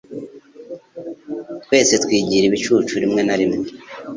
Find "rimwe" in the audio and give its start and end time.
3.03-3.21, 3.39-3.65